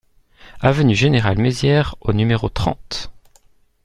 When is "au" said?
2.01-2.11